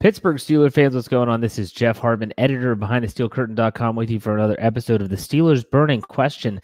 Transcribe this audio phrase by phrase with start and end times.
[0.00, 1.42] Pittsburgh Steelers fans, what's going on?
[1.42, 5.62] This is Jeff Hartman, editor of BehindTheSteelCurtain.com, with you for another episode of the Steelers
[5.70, 6.58] Burning Question.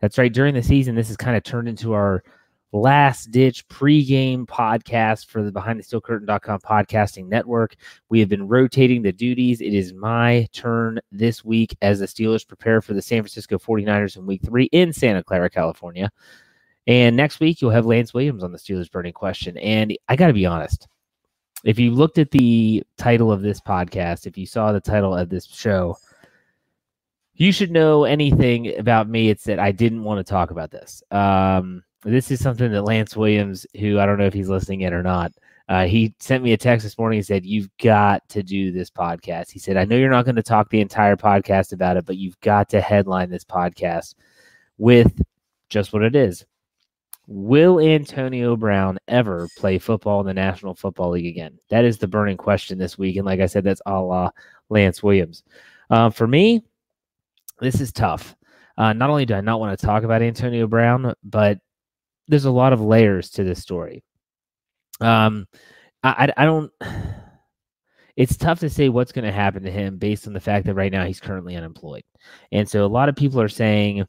[0.00, 0.32] That's right.
[0.32, 2.24] During the season, this has kind of turned into our
[2.72, 7.76] last ditch pregame podcast for the BehindTheSteelCurtain.com podcasting network.
[8.08, 9.60] We have been rotating the duties.
[9.60, 14.16] It is my turn this week as the Steelers prepare for the San Francisco 49ers
[14.16, 16.10] in week three in Santa Clara, California.
[16.86, 19.58] And next week, you'll have Lance Williams on the Steelers Burning Question.
[19.58, 20.88] And I got to be honest
[21.64, 25.28] if you looked at the title of this podcast, if you saw the title of
[25.28, 25.96] this show,
[27.34, 29.28] you should know anything about me.
[29.28, 31.02] It's that I didn't want to talk about this.
[31.10, 34.92] Um, this is something that Lance Williams, who I don't know if he's listening in
[34.92, 35.32] or not,
[35.68, 37.18] uh, he sent me a text this morning.
[37.18, 39.50] He said, You've got to do this podcast.
[39.50, 42.16] He said, I know you're not going to talk the entire podcast about it, but
[42.16, 44.14] you've got to headline this podcast
[44.78, 45.20] with
[45.68, 46.46] just what it is
[47.30, 51.58] Will Antonio Brown ever play football in the National Football League again?
[51.68, 53.16] That is the burning question this week.
[53.16, 54.30] And like I said, that's a la
[54.70, 55.42] Lance Williams.
[55.90, 56.62] Uh, for me,
[57.60, 58.34] this is tough.
[58.78, 61.58] Uh, not only do I not want to talk about Antonio Brown, but
[62.28, 64.02] there's a lot of layers to this story.
[65.02, 65.46] Um,
[66.02, 66.72] I, I, I don't.
[68.16, 70.74] It's tough to say what's going to happen to him based on the fact that
[70.74, 72.02] right now he's currently unemployed,
[72.50, 74.04] and so a lot of people are saying,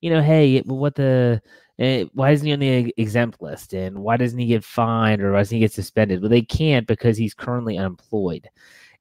[0.00, 1.42] you know, hey, what the
[1.80, 3.72] Eh, why isn't he on the exempt list?
[3.72, 6.20] And why doesn't he get fined or why doesn't he get suspended?
[6.20, 8.48] Well, they can't because he's currently unemployed.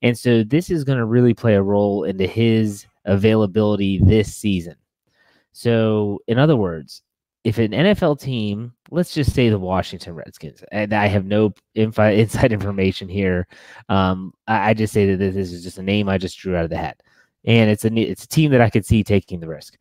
[0.02, 4.76] And so this is going to really play a role into his availability this season.
[5.52, 7.02] So, in other words,
[7.44, 12.18] if an NFL team, let's just say the Washington Redskins, and I have no infi-
[12.20, 13.46] inside information here,
[13.90, 16.64] um, I, I, just say that this is just a name I just drew out
[16.64, 17.02] of the hat,
[17.46, 19.78] and it's a it's a team that I could see taking the risk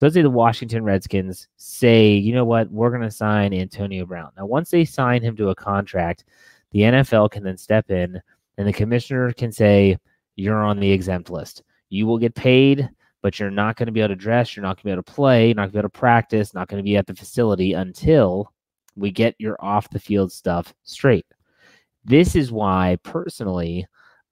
[0.00, 4.30] let's say the Washington Redskins say, you know what, we're going to sign Antonio Brown.
[4.36, 6.24] Now, once they sign him to a contract,
[6.72, 8.20] the NFL can then step in
[8.58, 9.98] and the commissioner can say,
[10.36, 11.62] you're on the exempt list.
[11.90, 12.88] You will get paid,
[13.22, 14.56] but you're not going to be able to dress.
[14.56, 15.46] You're not going to be able to play.
[15.46, 16.54] You're not going to be able to practice.
[16.54, 18.52] Not going to be at the facility until
[18.96, 21.26] we get your off the field stuff straight.
[22.04, 23.86] This is why, personally,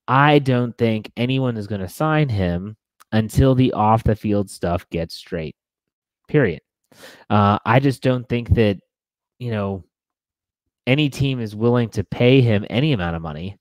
[0.08, 2.76] I don't think anyone is going to sign him
[3.12, 5.54] until the off the field stuff gets straight
[6.28, 6.60] period.
[7.30, 8.78] Uh, I just don't think that,
[9.38, 9.84] you know,
[10.86, 13.58] any team is willing to pay him any amount of money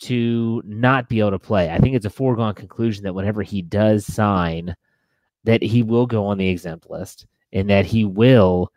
[0.00, 1.70] to not be able to play.
[1.70, 4.74] I think it's a foregone conclusion that whenever he does sign,
[5.44, 8.72] that he will go on the exempt list and that he will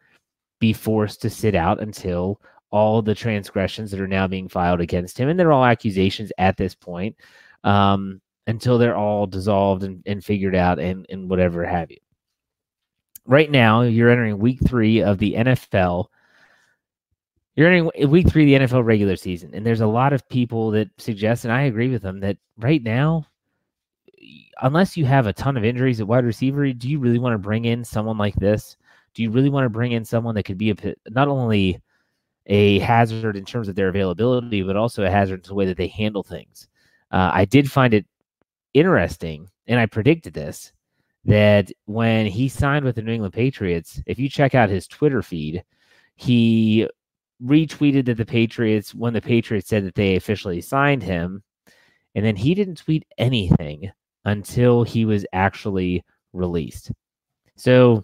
[0.59, 2.41] be forced to sit out until
[2.71, 6.57] all the transgressions that are now being filed against him, and they're all accusations at
[6.57, 7.15] this point,
[7.63, 11.97] um, until they're all dissolved and, and figured out and, and whatever have you
[13.25, 16.07] right now you're entering week three of the NFL.
[17.55, 20.71] You're entering week three of the NFL regular season, and there's a lot of people
[20.71, 23.27] that suggest, and I agree with them, that right now,
[24.61, 27.37] unless you have a ton of injuries at wide receiver, do you really want to
[27.37, 28.75] bring in someone like this?
[29.13, 30.75] Do you really want to bring in someone that could be a
[31.09, 31.79] not only
[32.47, 35.77] a hazard in terms of their availability, but also a hazard in the way that
[35.77, 36.67] they handle things?
[37.11, 38.07] Uh, I did find it
[38.73, 40.73] interesting, and I predicted this
[41.25, 45.21] that when he signed with the New England Patriots, if you check out his Twitter
[45.21, 45.63] feed,
[46.15, 46.87] he
[47.41, 51.41] retweeted that the Patriots, when the Patriots said that they officially signed him,
[52.15, 53.91] and then he didn't tweet anything
[54.25, 56.03] until he was actually
[56.33, 56.91] released.
[57.55, 58.03] So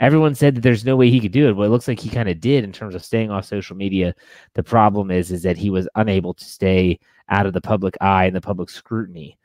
[0.00, 1.52] everyone said that there's no way he could do it.
[1.52, 4.14] Well, it looks like he kind of did in terms of staying off social media.
[4.54, 6.98] The problem is, is that he was unable to stay
[7.28, 9.37] out of the public eye and the public scrutiny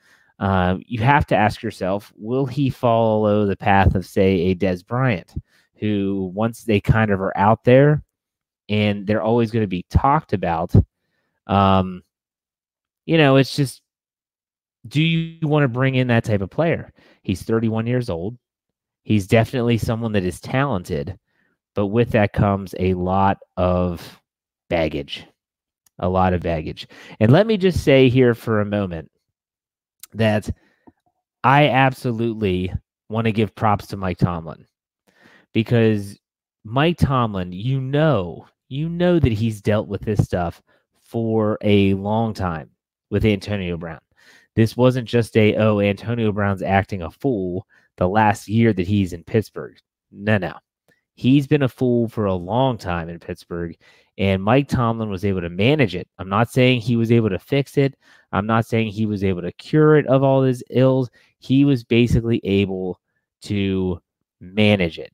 [0.44, 4.86] um, you have to ask yourself will he follow the path of, say, a Dez
[4.86, 5.34] Bryant,
[5.76, 8.04] who once they kind of are out there
[8.68, 10.76] and they're always going to be talked about,
[11.48, 12.04] um,
[13.06, 13.82] you know, it's just
[14.86, 16.92] do you want to bring in that type of player?
[17.22, 18.38] He's 31 years old.
[19.04, 21.18] He's definitely someone that is talented,
[21.74, 24.22] but with that comes a lot of
[24.70, 25.26] baggage.
[26.00, 26.86] A lot of baggage.
[27.22, 29.10] And let me just say here for a moment
[30.16, 30.50] that
[31.44, 32.74] I absolutely
[33.10, 34.66] want to give props to Mike Tomlin
[35.54, 36.18] because
[36.64, 40.62] Mike Tomlin, you know, you know that he's dealt with this stuff
[41.02, 42.70] for a long time
[43.10, 44.00] with Antonio Brown.
[44.56, 47.68] This wasn't just a, oh, Antonio Brown's acting a fool
[47.98, 49.78] the last year that he's in Pittsburgh.
[50.12, 50.54] No, no.
[51.16, 53.76] He's been a fool for a long time in Pittsburgh,
[54.18, 56.08] and Mike Tomlin was able to manage it.
[56.18, 57.96] I'm not saying he was able to fix it.
[58.32, 61.10] I'm not saying he was able to cure it of all his ills.
[61.40, 63.00] He was basically able
[63.44, 64.02] to
[64.40, 65.14] manage it.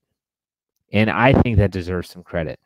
[0.91, 2.59] And I think that deserves some credit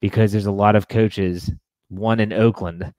[0.00, 1.50] because there's a lot of coaches,
[1.88, 2.92] one in Oakland,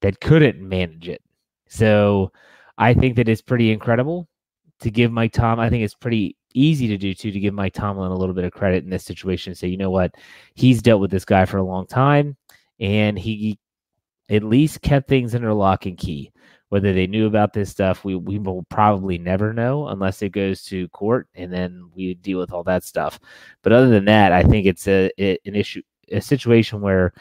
[0.00, 1.22] that couldn't manage it.
[1.68, 2.32] So
[2.78, 4.28] I think that it's pretty incredible
[4.80, 5.58] to give Mike Tom.
[5.58, 8.44] I think it's pretty easy to do too to give Mike Tomlin a little bit
[8.44, 10.14] of credit in this situation and say, you know what,
[10.54, 12.36] he's dealt with this guy for a long time,
[12.80, 13.58] and he
[14.30, 16.32] at least kept things under lock and key.
[16.70, 20.62] Whether they knew about this stuff, we we will probably never know unless it goes
[20.64, 23.20] to court, and then we deal with all that stuff.
[23.62, 27.12] But other than that, I think it's a an issue, a situation where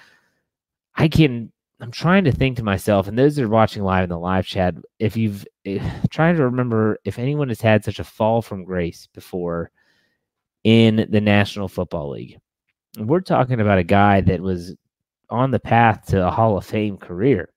[0.95, 4.09] I can I'm trying to think to myself, and those that are watching live in
[4.09, 7.99] the live chat, if you've eh, if, trying to remember if anyone has had such
[7.99, 9.71] a fall from grace before
[10.63, 12.39] in the National Football League.
[12.97, 14.75] we're talking about a guy that was
[15.29, 17.49] on the path to a Hall of Fame career.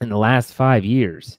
[0.00, 1.38] In the last five years,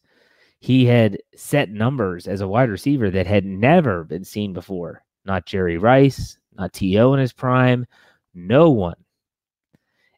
[0.60, 5.04] he had set numbers as a wide receiver that had never been seen before.
[5.26, 7.14] Not Jerry Rice, not T.O.
[7.14, 7.86] in his prime,
[8.34, 8.96] no one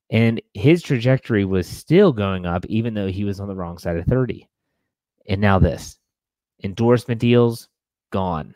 [0.09, 3.98] and his trajectory was still going up, even though he was on the wrong side
[3.98, 4.48] of 30.
[5.27, 6.00] And now this
[6.63, 7.68] endorsement deals
[8.12, 8.56] gone.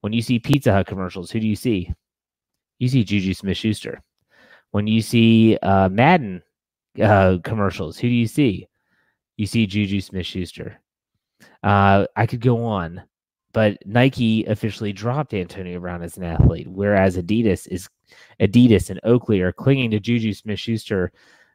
[0.00, 1.92] When you see Pizza Hut commercials, who do you see?
[2.78, 4.02] You see Juju Smith Schuster.
[4.72, 6.42] When you see uh, Madden
[7.00, 8.66] uh, commercials, who do you see?
[9.36, 10.80] You see Juju Smith Schuster.
[11.62, 13.02] Uh, I could go on,
[13.52, 17.88] but Nike officially dropped Antonio Brown as an athlete, whereas Adidas is
[18.40, 21.12] Adidas and Oakley are clinging to Juju Smith Schuster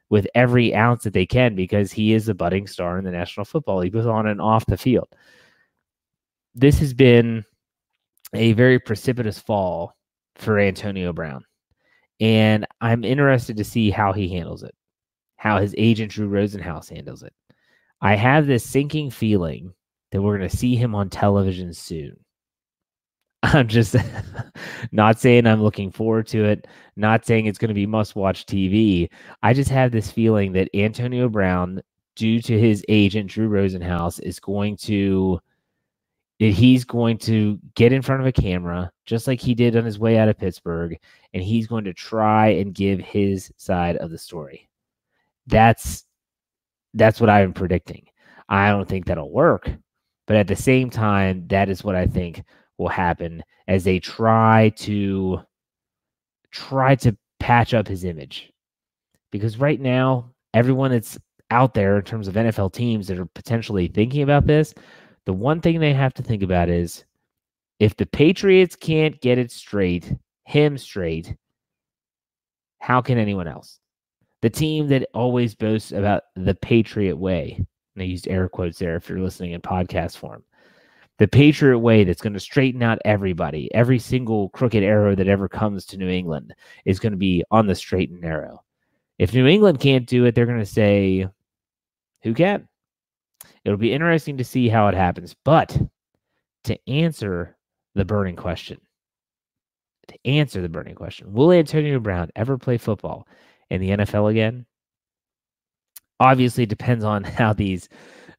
[0.09, 3.45] with every ounce that they can because he is a budding star in the National
[3.45, 5.07] Football League, both on and off the field.
[6.55, 7.43] This has been
[8.33, 9.95] a very precipitous fall
[10.35, 11.43] for Antonio Brown.
[12.19, 14.73] And I'm interested to see how he handles it,
[15.35, 17.33] how his agent Drew Rosenhaus handles it.
[18.01, 19.73] I have this sinking feeling
[20.17, 22.17] that we're going to see him on television soon.
[23.43, 23.95] I'm just
[24.91, 26.65] not saying I'm looking forward to it,
[26.95, 29.09] not saying it's going to be must watch TV.
[29.43, 31.83] I just have this feeling that Antonio Brown,
[32.15, 35.39] due to his agent, Drew Rosenhaus, is going to.
[36.39, 39.99] He's going to get in front of a camera, just like he did on his
[39.99, 40.97] way out of Pittsburgh,
[41.33, 44.67] and he's going to try and give his side of the story.
[45.45, 46.05] That's
[46.95, 48.07] that's what I'm predicting.
[48.49, 49.69] I don't think that'll work,
[50.27, 52.43] but at the same time, that is what I think
[52.77, 55.39] will happen as they try to
[56.51, 58.51] try to patch up his image.
[59.31, 61.17] Because right now, everyone that's
[61.49, 64.73] out there in terms of NFL teams that are potentially thinking about this,
[65.25, 67.05] the one thing they have to think about is
[67.79, 70.13] if the Patriots can't get it straight,
[70.45, 71.35] him straight,
[72.79, 73.79] how can anyone else?
[74.41, 77.65] The team that always boasts about the Patriot way,
[77.97, 80.43] and I used air quotes there if you're listening in podcast form
[81.17, 83.73] the Patriot way that's going to straighten out everybody.
[83.73, 86.53] Every single crooked arrow that ever comes to New England
[86.85, 88.63] is going to be on the straight and narrow.
[89.17, 91.27] If New England can't do it, they're going to say,
[92.21, 92.67] who can?
[93.65, 95.35] It'll be interesting to see how it happens.
[95.43, 95.77] But
[96.65, 97.57] to answer
[97.95, 98.79] the burning question,
[100.09, 103.27] to answer the burning question, will Antonio Brown ever play football
[103.71, 104.67] in the NFL again?
[106.19, 107.89] Obviously, depends on how these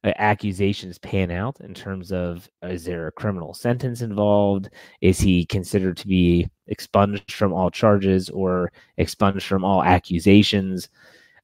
[0.03, 4.69] uh, accusations pan out in terms of is there a criminal sentence involved?
[5.01, 10.89] Is he considered to be expunged from all charges or expunged from all accusations?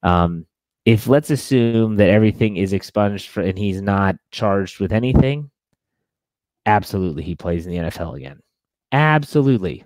[0.03, 0.45] Um,
[0.85, 5.49] if let's assume that everything is expunged for, and he's not charged with anything,
[6.65, 8.39] absolutely he plays in the NFL again.
[8.91, 9.83] Absolutely.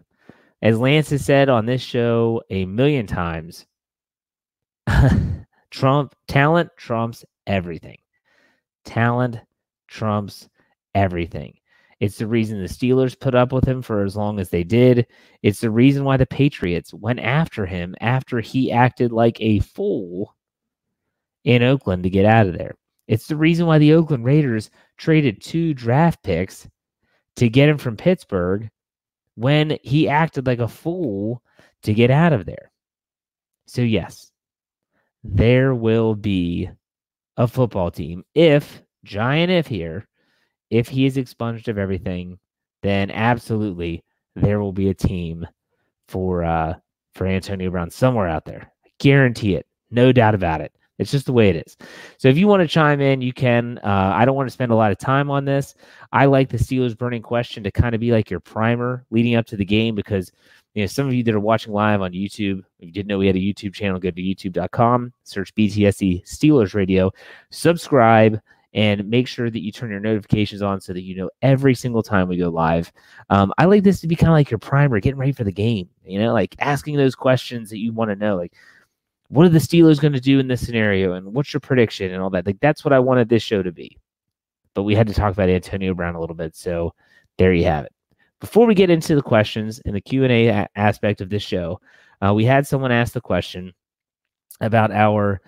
[0.62, 3.66] As Lance has said on this show a million times,
[5.72, 7.98] Trump talent trumps everything.
[8.86, 9.38] Talent
[9.88, 10.48] trumps
[10.96, 11.56] everything.
[12.00, 15.06] It's the reason the Steelers put up with him for as long as they did.
[15.44, 20.36] It's the reason why the Patriots went after him after he acted like a fool
[21.44, 22.76] in Oakland to get out of there.
[23.08, 26.70] It's the reason why the Oakland Raiders traded two draft picks
[27.36, 28.70] to get him from Pittsburgh
[29.36, 31.42] when he acted like a fool
[31.84, 32.72] to get out of there.
[33.68, 34.32] So, yes,
[35.32, 36.70] there will be
[37.38, 38.24] a football team.
[38.36, 40.08] If, giant if here,
[40.70, 42.40] if he is expunged of everything,
[42.82, 44.04] then absolutely
[44.36, 45.46] there will be a team
[46.08, 46.74] for uh
[47.14, 48.72] for Antonio Brown somewhere out there.
[48.86, 49.66] I guarantee it.
[49.92, 50.74] No doubt about it.
[51.00, 51.78] It's just the way it is.
[52.18, 53.80] So if you want to chime in, you can.
[53.80, 55.74] Uh, I don't want to spend a lot of time on this.
[56.12, 59.46] I like the Steelers burning question to kind of be like your primer leading up
[59.48, 60.32] to the game because
[60.76, 63.18] you know, some of you that are watching live on YouTube, if you didn't know
[63.18, 67.12] we had a YouTube channel, go to youtube.com, search BTSC Steelers Radio,
[67.50, 68.40] subscribe,
[68.74, 72.04] and make sure that you turn your notifications on so that you know every single
[72.04, 72.92] time we go live.
[73.30, 75.52] Um, I like this to be kind of like your primer, getting ready for the
[75.52, 78.36] game, you know, like asking those questions that you want to know.
[78.36, 78.54] Like,
[79.30, 81.14] what are the Steelers going to do in this scenario?
[81.14, 82.46] And what's your prediction and all that?
[82.46, 83.98] Like, that's what I wanted this show to be.
[84.74, 86.56] But we had to talk about Antonio Brown a little bit.
[86.56, 86.94] So
[87.38, 87.94] there you have it.
[88.40, 91.80] Before we get into the questions and the Q&A a- aspect of this show,
[92.26, 93.74] uh, we had someone ask the question
[94.62, 95.42] about our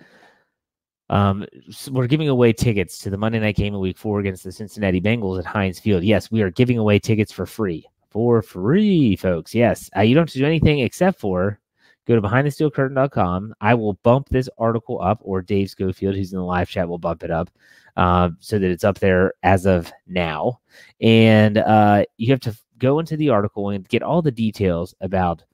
[1.10, 1.44] um,
[1.90, 4.98] we're giving away tickets to the Monday night game of week four against the Cincinnati
[4.98, 6.02] Bengals at Heinz Field.
[6.02, 7.86] Yes, we are giving away tickets for free.
[8.08, 9.54] For free, folks.
[9.54, 9.90] Yes.
[9.94, 11.58] Uh, you don't have to do anything except for
[12.06, 13.54] go to behindthesteelcurtain.com.
[13.60, 16.98] I will bump this article up, or Dave Schofield, who's in the live chat, will
[16.98, 17.50] bump it up
[17.96, 20.60] uh, so that it's up there as of now.
[21.00, 25.44] And uh, you have to go into the article and get all the details about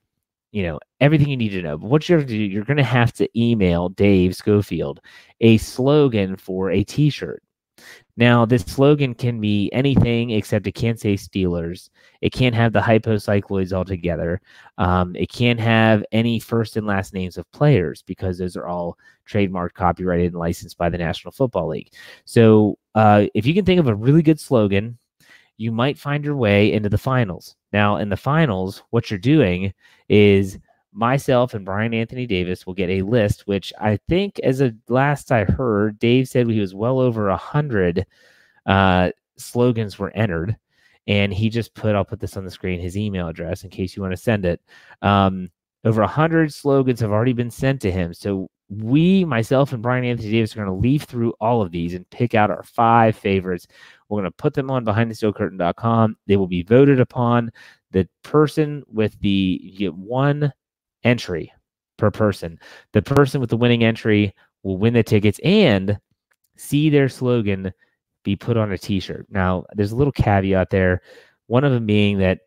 [0.50, 1.76] you know everything you need to know.
[1.76, 5.00] But what you're going to do, you're going to have to email Dave Schofield
[5.40, 7.43] a slogan for a T-shirt.
[8.18, 11.88] Now, this slogan can be anything except it can't say Steelers.
[12.20, 14.40] It can't have the hypocycloids altogether.
[14.76, 18.98] Um, it can't have any first and last names of players because those are all
[19.30, 21.92] trademarked, copyrighted, and licensed by the National Football League.
[22.25, 24.98] So, uh, if you can think of a really good slogan,
[25.56, 27.54] you might find your way into the finals.
[27.72, 29.72] Now, in the finals, what you're doing
[30.08, 30.58] is
[30.99, 35.31] myself and Brian Anthony Davis will get a list, which I think, as a last
[35.31, 38.05] I heard, Dave said he was well over a hundred
[38.67, 40.57] uh, slogans were entered,
[41.07, 43.97] and he just put I'll put this on the screen his email address in case
[43.97, 44.61] you want to send it.
[45.00, 45.50] Um,
[45.85, 50.05] over a hundred slogans have already been sent to him, so we, myself, and Brian
[50.05, 53.17] Anthony Davis are going to leaf through all of these and pick out our five
[53.17, 53.67] favorites.
[54.09, 56.17] We're going to put them on behindthesteelcurtain.com.
[56.26, 57.50] They will be voted upon.
[57.93, 60.52] The person with the you get one
[61.05, 61.52] entry
[61.97, 62.59] per person.
[62.93, 65.99] The person with the winning entry will win the tickets and
[66.57, 67.73] see their slogan
[68.25, 69.26] be put on a t-shirt.
[69.31, 71.02] Now, there's a little caveat there.
[71.47, 72.40] One of them being that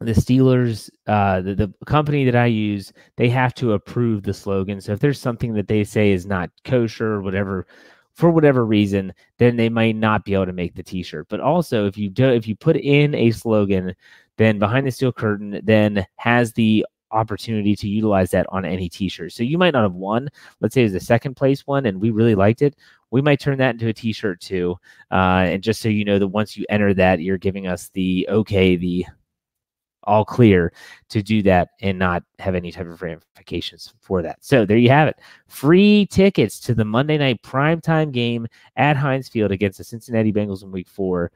[0.00, 4.80] the Steelers, uh, the, the company that I use, they have to approve the slogan.
[4.80, 7.66] So if there's something that they say is not kosher or whatever,
[8.14, 11.26] for whatever reason, then they might not be able to make the T-shirt.
[11.28, 13.94] But also, if you do, if you put in a slogan,
[14.38, 19.32] then behind the steel curtain then has the opportunity to utilize that on any t-shirt.
[19.32, 20.28] So you might not have won.
[20.60, 22.74] Let's say it was the second place one and we really liked it.
[23.10, 24.76] We might turn that into a t-shirt too.
[25.10, 28.26] Uh, and just so you know that once you enter that, you're giving us the
[28.30, 29.06] okay, the
[30.04, 30.72] all clear
[31.08, 34.36] to do that and not have any type of ramifications for that.
[34.40, 35.20] So there you have it.
[35.46, 40.62] Free tickets to the Monday night primetime game at Heinz Field against the Cincinnati Bengals
[40.62, 41.30] in week four.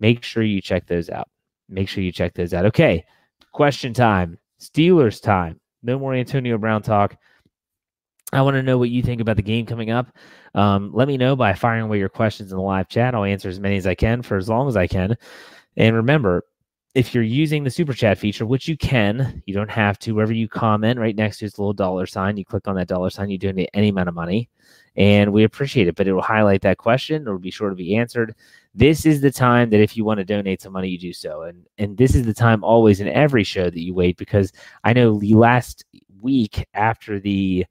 [0.00, 1.28] Make sure you check those out.
[1.68, 2.66] Make sure you check those out.
[2.66, 3.04] Okay.
[3.52, 4.38] Question time.
[4.60, 5.58] Steelers time.
[5.82, 7.16] No more Antonio Brown talk.
[8.32, 10.06] I want to know what you think about the game coming up.
[10.54, 13.14] Um, let me know by firing away your questions in the live chat.
[13.14, 15.16] I'll answer as many as I can for as long as I can.
[15.76, 16.44] And remember,
[16.94, 20.12] if you're using the super chat feature, which you can, you don't have to.
[20.12, 23.10] Wherever you comment, right next to this little dollar sign, you click on that dollar
[23.10, 24.48] sign, you donate any amount of money,
[24.96, 25.94] and we appreciate it.
[25.94, 28.34] But it will highlight that question, or be sure to be answered.
[28.74, 31.42] This is the time that if you want to donate some money, you do so,
[31.42, 34.92] and and this is the time always in every show that you wait because I
[34.92, 35.84] know the last
[36.20, 37.66] week after the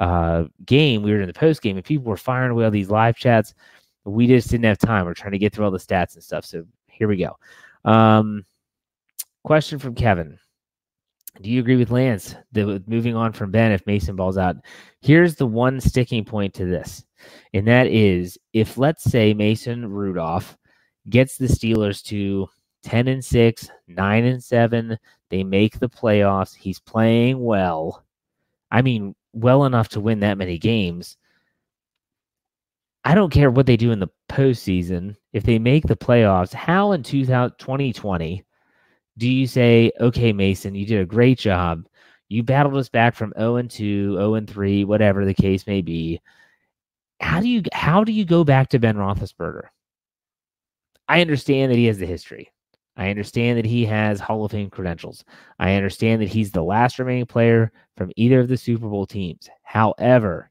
[0.00, 2.90] uh, game, we were in the post game, and people were firing away all these
[2.90, 3.54] live chats.
[4.04, 5.06] We just didn't have time.
[5.06, 6.44] We're trying to get through all the stats and stuff.
[6.44, 7.36] So here we go.
[7.84, 8.44] Um,
[9.44, 10.38] Question from Kevin.
[11.42, 14.56] Do you agree with Lance that moving on from Ben if Mason balls out?
[15.00, 17.04] Here's the one sticking point to this,
[17.52, 20.56] and that is if let's say Mason Rudolph
[21.10, 22.48] gets the Steelers to
[22.84, 24.98] 10 and 6, 9 and 7,
[25.28, 28.04] they make the playoffs, he's playing well.
[28.70, 31.16] I mean, well enough to win that many games.
[33.04, 35.16] I don't care what they do in the postseason.
[35.34, 38.44] If they make the playoffs, how in 2020
[39.18, 41.86] do you say, okay, Mason, you did a great job.
[42.28, 45.82] You battled us back from 0 and 2, 0 and 3, whatever the case may
[45.82, 46.20] be.
[47.20, 49.68] How do you how do you go back to Ben Roethlisberger?
[51.08, 52.50] I understand that he has the history.
[52.96, 55.24] I understand that he has Hall of Fame credentials.
[55.58, 59.48] I understand that he's the last remaining player from either of the Super Bowl teams.
[59.62, 60.50] However,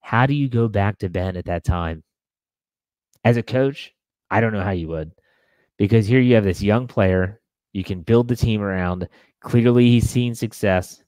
[0.00, 2.02] how do you go back to Ben at that time?
[3.24, 3.94] As a coach,
[4.30, 5.12] I don't know how you would.
[5.76, 7.40] Because here you have this young player
[7.76, 9.06] you can build the team around.
[9.40, 11.02] Clearly, he's seen success.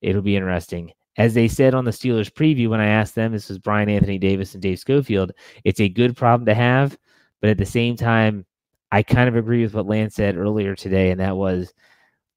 [0.00, 0.90] It'll be interesting.
[1.18, 4.18] As they said on the Steelers preview, when I asked them, this was Brian Anthony
[4.18, 5.32] Davis and Dave Schofield,
[5.64, 6.96] it's a good problem to have.
[7.42, 8.46] But at the same time,
[8.90, 11.74] I kind of agree with what Lance said earlier today, and that was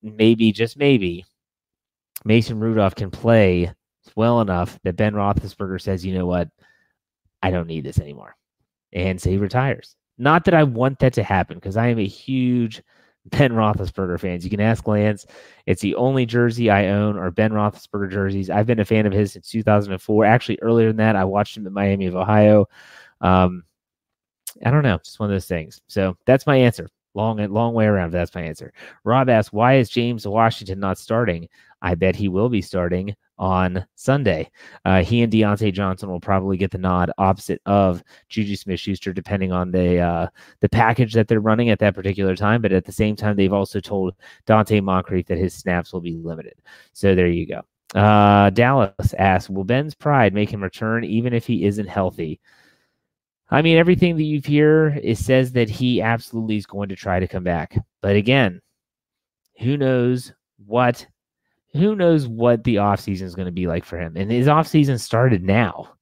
[0.04, 1.24] maybe, just maybe,
[2.25, 3.74] Mason Rudolph can play
[4.18, 6.50] well enough that Ben Roethlisberger says, you know what,
[7.42, 8.36] I don't need this anymore.
[8.92, 9.96] And so he retires.
[10.18, 12.84] Not that I want that to happen because I am a huge
[13.25, 14.44] Ben Roethlisberger fans.
[14.44, 15.25] You can ask Lance.
[15.66, 18.50] It's the only jersey I own are Ben Roethlisberger jerseys.
[18.50, 20.25] I've been a fan of his since 2004.
[20.25, 22.68] Actually, earlier than that, I watched him at Miami of Ohio.
[23.22, 23.63] Um,
[24.66, 25.82] I don't know, just one of those things.
[25.88, 26.90] So that's my answer.
[27.13, 28.12] Long long way around.
[28.12, 28.74] That's my answer.
[29.04, 31.48] Rob asks, why is James Washington not starting?
[31.82, 34.50] I bet he will be starting on Sunday.
[34.86, 39.12] Uh, he and Diontae Johnson will probably get the nod opposite of Juju Smith Schuster,
[39.12, 40.27] depending on the uh,
[40.62, 42.62] the package that they're running at that particular time.
[42.62, 44.13] But at the same time, they've also told
[44.48, 46.53] Donte Moncrief that his snaps will be limited.
[46.93, 47.62] So there you go.
[48.00, 52.39] Uh, Dallas asks, will Ben's pride make him return even if he isn't healthy?
[53.50, 57.19] I mean, everything that you hear is says that he absolutely is going to try
[57.19, 57.77] to come back.
[58.01, 58.62] But again,
[59.60, 60.31] who knows
[60.65, 61.05] what
[61.74, 64.16] who knows what the offseason is going to be like for him.
[64.18, 65.94] And his offseason started now.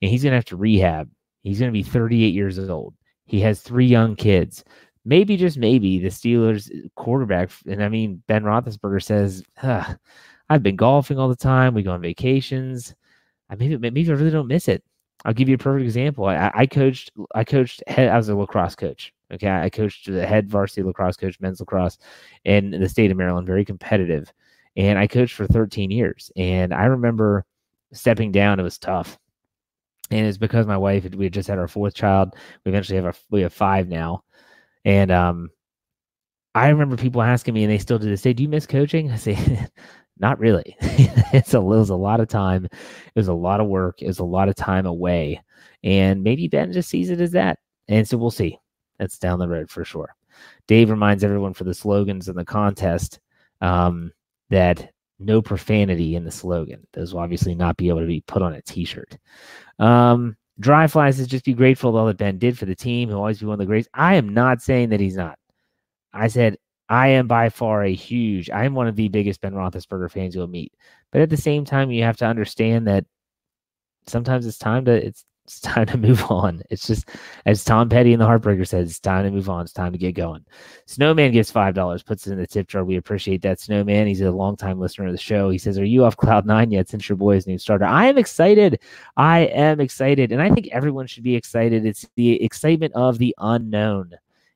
[0.00, 1.10] And he's going to have to rehab.
[1.42, 2.94] He's going to be 38 years old.
[3.26, 4.64] He has three young kids.
[5.04, 11.18] Maybe just maybe the Steelers quarterback, and I mean Ben Roethlisberger says, "I've been golfing
[11.18, 11.72] all the time.
[11.72, 12.94] We go on vacations.
[13.48, 14.84] I maybe maybe I really don't miss it.
[15.24, 16.26] I'll give you a perfect example.
[16.26, 19.12] I, I coached, I coached, head, I was a lacrosse coach.
[19.32, 19.48] Okay.
[19.48, 21.98] I coached the head varsity lacrosse coach, men's lacrosse
[22.44, 24.32] in the state of Maryland, very competitive.
[24.80, 26.32] And I coached for 13 years.
[26.36, 27.44] And I remember
[27.92, 29.18] stepping down, it was tough.
[30.10, 32.34] And it's because my wife, we had just had our fourth child.
[32.64, 34.24] We eventually have our, we have five now.
[34.86, 35.50] And, um,
[36.54, 39.12] I remember people asking me, and they still do this day, do you miss coaching?
[39.12, 39.66] I say,
[40.18, 40.74] not really.
[40.80, 42.64] it's a, it was a lot of time.
[42.64, 42.72] It
[43.14, 44.00] was a lot of work.
[44.00, 45.42] It was a lot of time away.
[45.84, 47.58] And maybe Ben just sees it as that.
[47.86, 48.58] And so we'll see.
[48.98, 50.14] That's down the road for sure.
[50.66, 53.20] Dave reminds everyone for the slogans and the contest
[53.60, 54.10] um,
[54.50, 56.86] that no profanity in the slogan.
[56.92, 59.16] Those will obviously not be able to be put on a t shirt.
[59.78, 63.08] Um, Dry Fly says just be grateful all that Ben did for the team.
[63.08, 63.88] He'll always be one of the greats.
[63.94, 65.38] I am not saying that he's not.
[66.12, 66.56] I said
[66.88, 70.34] I am by far a huge, I am one of the biggest Ben Roethlisberger fans
[70.34, 70.72] you'll meet.
[71.12, 73.04] But at the same time, you have to understand that
[74.06, 76.62] sometimes it's time to it's it's time to move on.
[76.70, 77.08] It's just
[77.44, 79.62] as Tom Petty and the Heartbreaker said, it's time to move on.
[79.62, 80.44] It's time to get going.
[80.86, 82.84] Snowman gives five dollars, puts it in the tip jar.
[82.84, 83.58] We appreciate that.
[83.58, 85.50] Snowman, he's a longtime listener of the show.
[85.50, 87.84] He says, Are you off cloud nine yet since your boy's new starter?
[87.84, 88.80] I am excited.
[89.16, 90.30] I am excited.
[90.30, 91.84] And I think everyone should be excited.
[91.84, 94.12] It's the excitement of the unknown.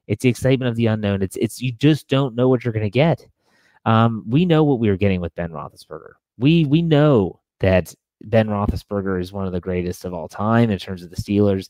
[0.07, 1.23] It's the excitement of the unknown.
[1.23, 3.27] It's it's you just don't know what you're going to get.
[3.85, 6.13] Um, we know what we were getting with Ben Roethlisberger.
[6.39, 10.79] We we know that Ben Roethlisberger is one of the greatest of all time in
[10.79, 11.69] terms of the Steelers,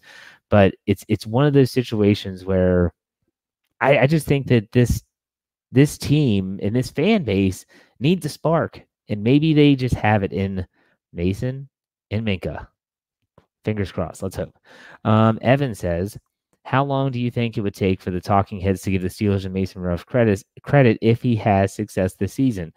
[0.51, 2.93] but it's it's one of those situations where
[3.81, 5.03] I, I just think that this
[5.73, 7.67] this team and this fan base
[7.99, 10.67] needs a spark, and maybe they just have it in
[11.13, 11.69] Mason
[12.11, 12.67] and Minkah.
[13.65, 14.23] Fingers crossed.
[14.23, 14.57] Let's hope.
[15.05, 16.19] Um, Evan says
[16.65, 19.09] how long do you think it would take for the talking heads to give the
[19.09, 22.73] Steelers and Mason Rudolph credit credit if he has success this season?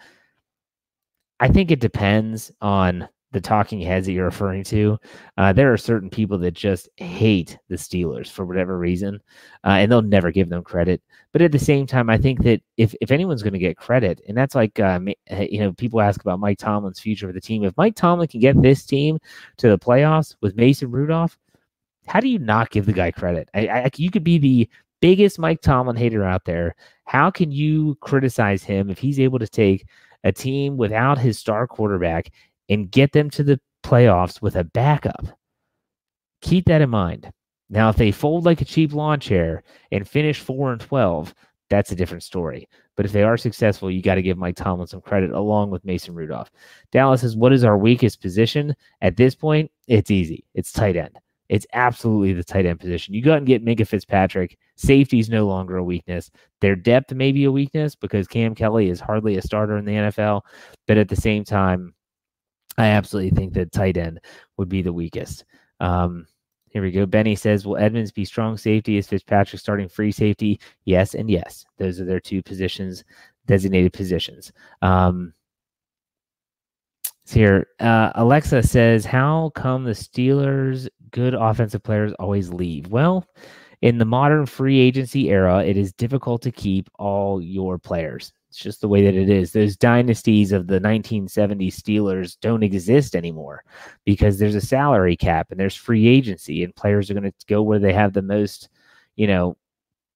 [1.39, 4.97] I think it depends on the talking heads that you're referring to.
[5.37, 9.19] Uh, there are certain people that just hate the Steelers for whatever reason,
[9.65, 11.01] uh, and they'll never give them credit.
[11.33, 14.21] But at the same time, I think that if if anyone's going to get credit,
[14.27, 17.63] and that's like uh, you know people ask about Mike Tomlin's future for the team.
[17.63, 19.19] If Mike Tomlin can get this team
[19.57, 21.37] to the playoffs with Mason Rudolph,
[22.07, 23.49] how do you not give the guy credit?
[23.53, 24.69] I, I, you could be the
[25.01, 26.75] biggest Mike Tomlin hater out there.
[27.05, 29.85] How can you criticize him if he's able to take
[30.23, 32.31] a team without his star quarterback
[32.69, 35.27] and get them to the playoffs with a backup?
[36.41, 37.31] Keep that in mind.
[37.69, 41.33] Now, if they fold like a cheap lawn chair and finish four and twelve,
[41.69, 42.67] that's a different story.
[42.95, 45.85] But if they are successful, you got to give Mike Tomlin some credit along with
[45.85, 46.49] Mason Rudolph.
[46.91, 48.75] Dallas says, What is our weakest position?
[49.01, 50.45] At this point, it's easy.
[50.53, 51.17] It's tight end.
[51.49, 53.13] It's absolutely the tight end position.
[53.13, 54.57] You go out and get Minkah Fitzpatrick.
[54.75, 56.29] Safety is no longer a weakness.
[56.59, 59.93] Their depth may be a weakness because Kam Kelly is hardly a starter in the
[59.93, 60.41] NFL.
[60.87, 61.93] But at the same time,
[62.77, 64.19] I absolutely think that tight end
[64.57, 65.45] would be the weakest.
[65.79, 66.27] Um,
[66.69, 67.05] here we go.
[67.05, 68.97] Benny says, Will Edmunds be strong safety?
[68.97, 70.59] Is Fitzpatrick starting free safety?
[70.85, 71.65] Yes, and yes.
[71.77, 73.03] Those are their two positions,
[73.47, 74.51] designated positions.
[74.81, 75.33] Um,
[77.27, 82.87] here, uh, Alexa says, How come the Steelers' good offensive players always leave?
[82.87, 83.25] Well,
[83.81, 88.33] in the modern free agency era, it is difficult to keep all your players.
[88.57, 89.51] It's just the way that it is.
[89.51, 93.63] Those dynasties of the 1970s Steelers don't exist anymore
[94.03, 97.61] because there's a salary cap and there's free agency, and players are going to go
[97.61, 98.69] where they have the most,
[99.15, 99.57] you know,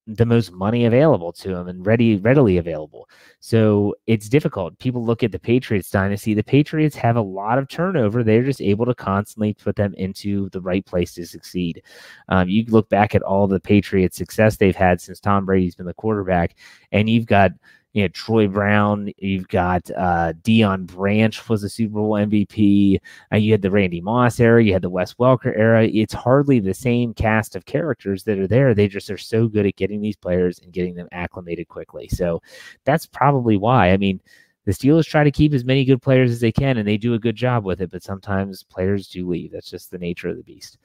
[0.08, 3.08] the most money available to them and ready readily available.
[3.38, 4.76] So it's difficult.
[4.80, 6.34] People look at the Patriots dynasty.
[6.34, 8.24] The Patriots have a lot of turnover.
[8.24, 11.84] They're just able to constantly put them into the right place to succeed.
[12.28, 15.86] Um, you look back at all the Patriots' success they've had since Tom Brady's been
[15.86, 16.56] the quarterback,
[16.90, 17.52] and you've got
[17.92, 22.98] you know Troy Brown, you've got uh, Deion Branch was a Super Bowl MVP.
[23.32, 25.86] Uh, you had the Randy Moss era, you had the Wes Welker era.
[25.86, 28.74] It's hardly the same cast of characters that are there.
[28.74, 32.08] They just are so good at getting these players and getting them acclimated quickly.
[32.08, 32.40] So
[32.84, 33.90] that's probably why.
[33.90, 34.20] I mean,
[34.64, 37.14] the Steelers try to keep as many good players as they can, and they do
[37.14, 37.90] a good job with it.
[37.90, 39.52] But sometimes players do leave.
[39.52, 40.78] That's just the nature of the beast.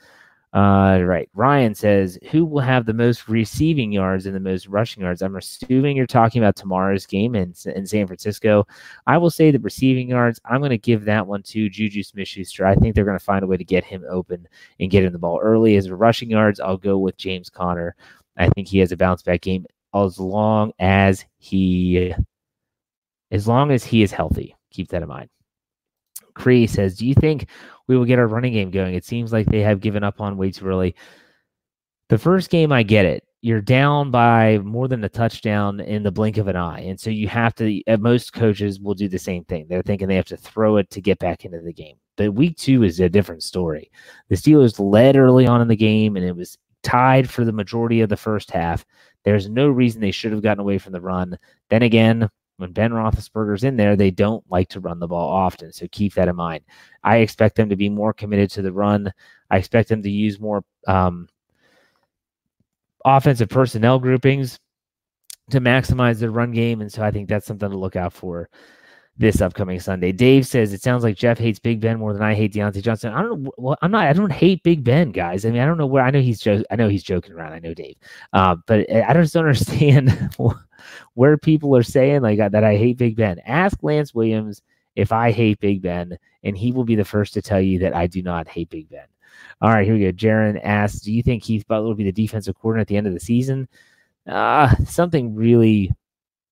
[0.53, 1.29] Uh, right.
[1.33, 5.21] Ryan says, who will have the most receiving yards and the most rushing yards?
[5.21, 8.65] I'm assuming you're talking about tomorrow's game in, in San Francisco.
[9.05, 12.29] I will say the receiving yards, I'm going to give that one to Juju Smith
[12.29, 12.65] Schuster.
[12.65, 14.47] I think they're going to find a way to get him open
[14.79, 15.75] and get him the ball early.
[15.75, 17.95] As rushing yards, I'll go with James Conner.
[18.37, 22.13] I think he has a bounce back game as long as he
[23.31, 24.55] as long as he is healthy.
[24.71, 25.29] Keep that in mind.
[26.33, 27.47] Cree says, Do you think
[27.87, 28.93] we will get our running game going.
[28.93, 30.95] It seems like they have given up on way too early.
[32.09, 33.23] The first game, I get it.
[33.41, 36.81] You're down by more than a touchdown in the blink of an eye.
[36.81, 39.67] And so you have to, most coaches will do the same thing.
[39.69, 41.97] They're thinking they have to throw it to get back into the game.
[42.17, 43.91] But week two is a different story.
[44.29, 48.01] The Steelers led early on in the game, and it was tied for the majority
[48.01, 48.85] of the first half.
[49.23, 51.37] There's no reason they should have gotten away from the run.
[51.69, 55.71] Then again, when Ben Roethlisberger's in there, they don't like to run the ball often.
[55.71, 56.63] So keep that in mind.
[57.03, 59.11] I expect them to be more committed to the run.
[59.49, 61.29] I expect them to use more um,
[63.05, 64.59] offensive personnel groupings
[65.51, 66.81] to maximize their run game.
[66.81, 68.49] And so I think that's something to look out for
[69.19, 70.11] this upcoming Sunday.
[70.11, 73.13] Dave says it sounds like Jeff hates Big Ben more than I hate Diontae Johnson.
[73.13, 73.49] I don't.
[73.57, 74.05] Well, I'm not.
[74.05, 75.45] I don't hate Big Ben, guys.
[75.45, 76.03] I mean, I don't know where.
[76.03, 76.39] I know he's.
[76.39, 77.53] Jo- I know he's joking around.
[77.53, 77.95] I know Dave.
[78.33, 80.11] Uh, but I just don't understand
[81.15, 83.39] where people are saying like that I hate Big Ben.
[83.45, 84.61] Ask Lance Williams
[84.95, 87.95] if I hate Big Ben, and he will be the first to tell you that
[87.95, 89.05] I do not hate Big Ben.
[89.61, 90.11] All right, here we go.
[90.11, 93.07] Jaron asks, "Do you think Keith Butler will be the defensive coordinator at the end
[93.07, 93.67] of the season?"
[94.27, 95.91] Uh, something really,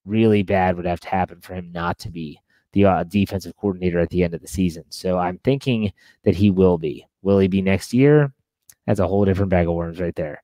[0.06, 2.40] really bad would have to happen for him not to be
[2.76, 4.84] the uh, defensive coordinator at the end of the season.
[4.90, 5.92] So I'm thinking
[6.24, 7.08] that he will be.
[7.24, 8.34] Will he be next year?
[8.86, 10.44] That's a whole different bag of worms right there.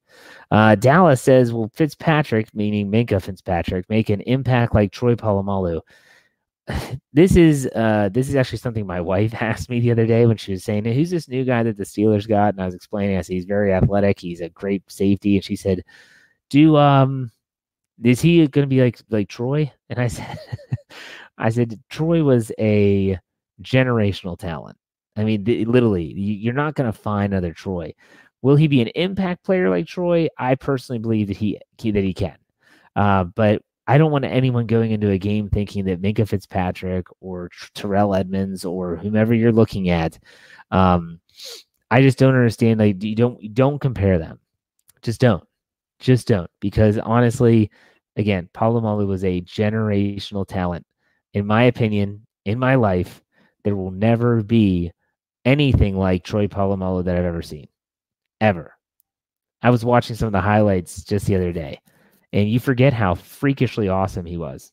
[0.49, 5.81] Uh, Dallas says, "Will Fitzpatrick, meaning Minkah Fitzpatrick, make an impact like Troy Polamalu?"
[7.13, 10.37] This is uh, this is actually something my wife asked me the other day when
[10.37, 13.17] she was saying, "Who's this new guy that the Steelers got?" And I was explaining,
[13.17, 14.19] I said, "He's very athletic.
[14.19, 15.83] He's a great safety." And she said,
[16.49, 17.31] "Do um,
[18.03, 20.39] is he going to be like like Troy?" And I said,
[21.41, 23.19] "I said Troy was a
[23.61, 24.77] generational talent.
[25.17, 27.93] I mean, th- literally, you're not going to find another Troy."
[28.43, 30.27] Will he be an impact player like Troy?
[30.37, 32.37] I personally believe that he, he that he can.
[32.95, 37.49] Uh, but I don't want anyone going into a game thinking that Minkah Fitzpatrick or
[37.75, 40.17] Terrell Edmunds or whomever you're looking at.
[40.71, 41.19] Um,
[41.89, 42.79] I just don't understand.
[42.79, 44.39] Like you don't don't compare them.
[45.01, 45.43] Just don't.
[45.99, 46.49] Just don't.
[46.59, 47.69] Because honestly,
[48.15, 50.85] again, Polamalu was a generational talent.
[51.33, 53.21] In my opinion, in my life,
[53.63, 54.91] there will never be
[55.45, 57.67] anything like Troy Polamalu that I've ever seen
[58.39, 58.73] ever.
[59.61, 61.79] I was watching some of the highlights just the other day,
[62.33, 64.71] and you forget how freakishly awesome he was.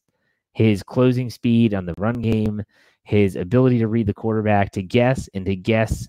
[0.55, 2.62] His closing speed on the run game,
[3.05, 6.09] his ability to read the quarterback, to guess and to guess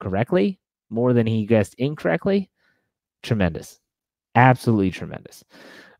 [0.00, 0.58] correctly
[0.90, 2.50] more than he guessed incorrectly.
[3.22, 3.80] Tremendous.
[4.34, 5.44] Absolutely tremendous.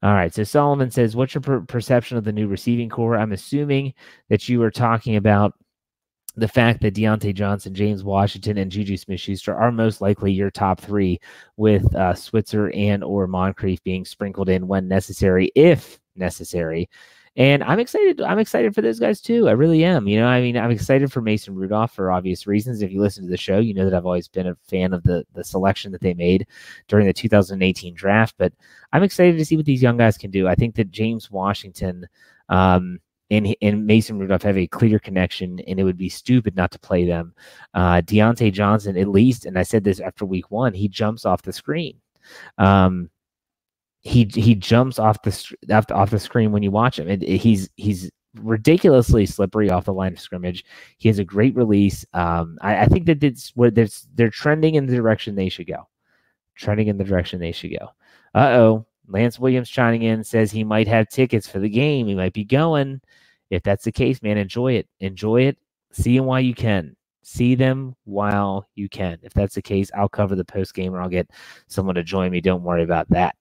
[0.07, 0.33] All right.
[0.33, 3.93] So Solomon says, What's your per- perception of the new receiving corps?" I'm assuming
[4.29, 5.55] that you are talking about
[6.37, 10.81] the fact that Diontae Johnson, James Washington, and Juju Smith-Schuster are most likely your top
[10.81, 11.19] three,
[11.57, 16.89] with uh, Switzer and or Moncrief being sprinkled in when necessary, if necessary.
[17.37, 18.23] And I'm excited.
[18.23, 19.47] I'm excited for those guys too.
[19.49, 20.09] I really am.
[20.09, 22.81] You know, I mean, I'm excited for Mason Rudolph for obvious reasons.
[22.81, 25.03] If you listen to the show, you know that I've always been a fan of
[25.03, 26.47] the the selection that they made
[26.89, 28.35] during the 2018 draft.
[28.39, 28.55] But
[28.93, 30.49] I'm excited to see what these young guys can do.
[30.49, 32.09] I think that James Washington,
[32.49, 36.71] um, and, and Mason Rudolph have a clear connection, and it would be stupid not
[36.71, 37.35] to play them.
[37.75, 41.43] Uh, Diontae Johnson, at least, and I said this after week one, he jumps off
[41.43, 42.01] the screen.
[42.57, 43.11] Um,
[44.07, 45.31] he he jumps off the
[45.75, 47.09] off the, off the screen when you watch him.
[47.09, 50.65] It, he's he's ridiculously slippery off the line of scrimmage.
[50.99, 52.05] He has a great release.
[52.13, 55.67] Um, I, I think that it's where there's they're trending in the direction they should
[55.67, 55.89] go.
[56.55, 57.89] Trending in the direction they should go.
[58.33, 62.07] Uh oh, Lance Williams chiming in says he might have tickets for the game.
[62.07, 63.01] He might be going.
[63.51, 64.89] If that's the case, man, enjoy it.
[65.01, 65.59] Enjoy it.
[65.91, 66.95] See them while you can.
[67.23, 69.19] See them while you can.
[69.23, 71.29] If that's the case, I'll cover the post game or I'll get
[71.67, 72.41] someone to join me.
[72.41, 73.35] Don't worry about that.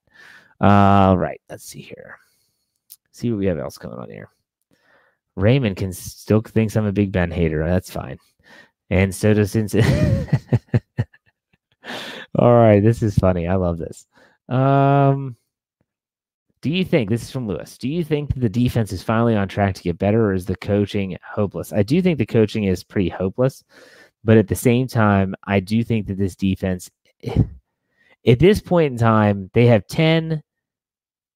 [0.61, 2.17] All right, let's see here.
[3.11, 4.29] See what we have else going on here.
[5.35, 7.65] Raymond can still thinks I'm a Big Ben hater.
[7.65, 8.17] That's fine.
[8.89, 10.37] And so does Cincinnati.
[12.37, 13.47] All right, this is funny.
[13.47, 14.05] I love this.
[14.49, 15.35] Um,
[16.61, 17.77] do you think this is from Lewis?
[17.77, 20.55] Do you think the defense is finally on track to get better, or is the
[20.57, 21.71] coaching hopeless?
[21.71, 23.63] I do think the coaching is pretty hopeless,
[24.23, 26.89] but at the same time, I do think that this defense,
[28.27, 30.41] at this point in time, they have ten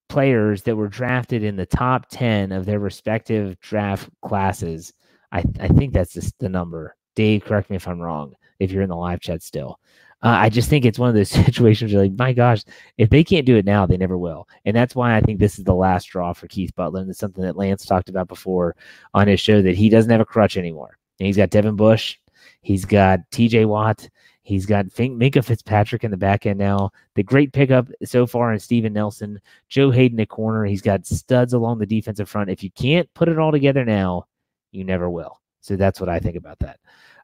[0.08, 4.94] players that were drafted in the top ten of their respective draft classes.
[5.32, 6.96] I I think that's just the number.
[7.16, 8.34] Dave, correct me if I'm wrong.
[8.60, 9.80] If you're in the live chat still,
[10.22, 12.64] uh, I just think it's one of those situations where, like, my gosh,
[12.98, 14.48] if they can't do it now, they never will.
[14.66, 17.02] And that's why I think this is the last straw for Keith Butler.
[17.02, 18.76] And it's something that Lance talked about before
[19.14, 20.98] on his show that he doesn't have a crutch anymore.
[21.20, 22.18] And he's got Devin Bush,
[22.62, 24.10] he's got TJ Watt,
[24.50, 26.90] he's got Minkah Fitzpatrick in the back end now.
[27.14, 30.66] The great pickup so far in Steven Nelson, Joe Haden at corner.
[30.66, 32.50] He's got studs along the defensive front.
[32.50, 34.26] If you can't put it all together now,
[34.72, 35.40] you never will.
[35.62, 36.80] So that's what I think about that.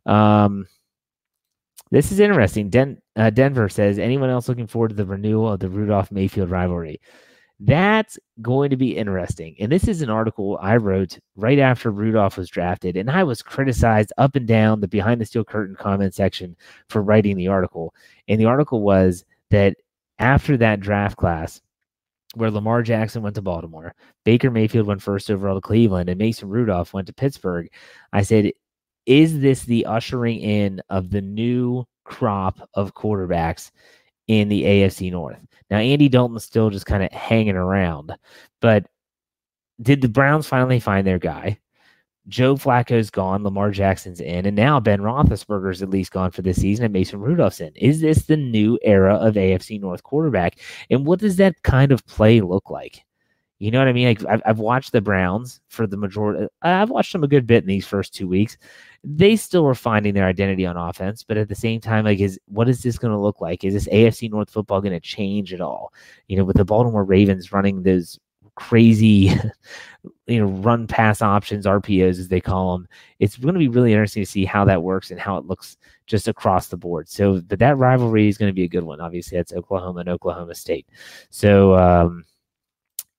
[0.06, 0.68] Um,
[1.90, 2.70] this is interesting.
[2.70, 6.52] Den- uh, Denver says, anyone else looking forward to the renewal of the Rudolph Mayfield
[6.52, 7.02] rivalry?
[7.60, 9.56] That's going to be interesting.
[9.60, 12.98] And this is an article I wrote right after Rudolph was drafted.
[12.98, 16.56] And I was criticized up and down the behind the steel curtain comment section
[16.90, 17.94] for writing the article.
[18.28, 19.78] And the article was that
[20.20, 21.62] after that draft class,
[22.34, 23.94] where Lamar Jackson went to Baltimore,
[24.26, 27.70] Baker Mayfield went first overall to Cleveland, and Mason Rudolph went to Pittsburgh.
[28.12, 28.52] I said
[29.06, 33.72] is this the ushering in of the new crop of quarterbacks
[34.28, 35.40] in the AFC North?
[35.70, 38.16] Now, Andy Dalton's still just kind of hanging around,
[38.62, 38.86] but
[39.82, 41.60] did the Browns finally find their guy?
[42.28, 46.60] Joe Flacco's gone, Lamar Jackson's in, and now Ben Roethlisberger's at least gone for this
[46.60, 47.72] season, and Mason Rudolph's in.
[47.76, 50.60] Is this the new era of AFC North quarterback?
[50.90, 53.04] And what does that kind of play look like?
[53.60, 54.08] You know what I mean?
[54.08, 56.48] Like I've, I've watched the Browns for the majority.
[56.62, 58.58] I've watched them a good bit in these first two weeks.
[59.04, 62.40] They still were finding their identity on offense, but at the same time, like, is
[62.48, 63.64] what is this going to look like?
[63.64, 65.94] Is this AFC North football going to change at all?
[66.28, 68.20] You know, with the Baltimore Ravens running those
[68.56, 69.32] crazy,
[70.28, 72.88] you know, run pass options, RPOs as they call them.
[73.20, 75.78] It's going to be really interesting to see how that works and how it looks
[76.08, 77.08] just across the board.
[77.08, 79.00] So, but that rivalry is going to be a good one.
[79.00, 80.88] Obviously, that's Oklahoma and Oklahoma State.
[81.30, 82.26] So, um,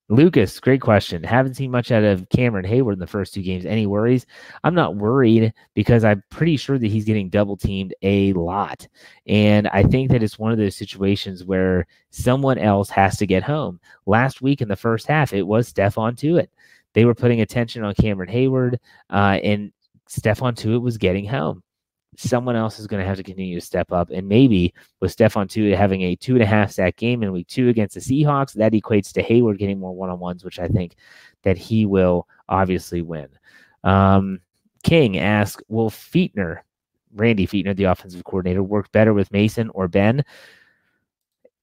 [0.09, 1.25] Lucas, great question.
[1.25, 3.67] Haven't seen much out of Cameron Heyward in the first two games.
[3.67, 4.25] Any worries?
[4.63, 8.87] I'm not worried because I'm pretty sure that he's getting double teamed a lot.
[9.27, 13.43] And I think that it's one of those situations where someone else has to get
[13.43, 13.81] home.
[14.07, 16.51] Last week in the first half, it was Stephon Tuitt.
[16.93, 18.77] They were putting attention on Cameron Heyward,
[19.11, 19.73] uh, and
[20.09, 21.65] Stephon Tuitt was getting home
[22.19, 24.11] someone else is going to have to continue to step up.
[24.11, 27.49] And maybe with Stephon Tuitt having a two and a half sack game in week
[27.49, 30.69] two against the Seahawks, that equates to Heyward getting more one on ones, which I
[30.69, 30.97] think
[31.43, 33.29] that he will obviously win.
[33.85, 34.41] Um,
[34.83, 36.61] King asks, will Fichtner,
[37.15, 40.25] Randy Fichtner, the offensive coordinator, work better with Mason or Ben?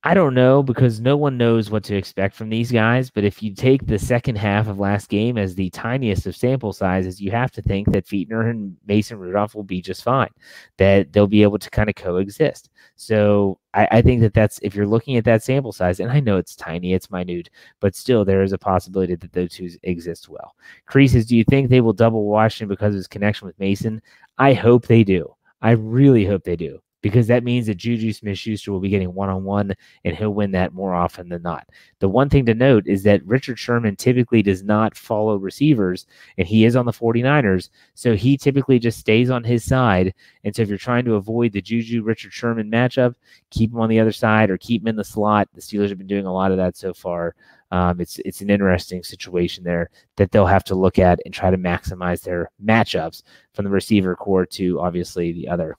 [0.06, 3.10] I don't know because no one knows what to expect from these guys.
[3.10, 6.74] But if you take the second half of last game as the tiniest of sample
[6.74, 10.30] sizes, you have to think that Fichtner and Mason Rudolph will be just fine,
[10.78, 12.70] that they'll be able to kind of coexist.
[12.98, 16.20] So I, I, think that that's if you're looking at that sample size, and I
[16.20, 20.28] know it's tiny, it's minute, but still there is a possibility that those two exist
[20.28, 20.54] well.
[20.86, 24.02] Creases, do you think they will double Washington because of his connection with Mason?
[24.38, 25.34] I hope they do.
[25.62, 29.14] I really hope they do because that means that Juju Smith Schuster will be getting
[29.14, 31.68] one on one and he'll win that more often than not.
[32.00, 36.48] The one thing to note is that Richard Sherman typically does not follow receivers, and
[36.48, 37.70] he is on the 49ers.
[37.94, 40.14] So he typically just stays on his side.
[40.46, 43.16] And so if you're trying to avoid the Juju Richard Sherman matchup,
[43.52, 45.50] keep him on the other side or keep him in the slot.
[45.54, 47.36] The Steelers have been doing a lot of that so far.
[47.72, 51.50] Um, it's it's an interesting situation there that they'll have to look at and try
[51.50, 55.76] to maximize their matchups from the receiver corps to obviously the other